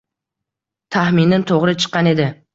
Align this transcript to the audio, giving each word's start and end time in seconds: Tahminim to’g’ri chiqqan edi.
Tahminim 0.97 1.47
to’g’ri 1.53 1.79
chiqqan 1.85 2.13
edi. 2.15 2.29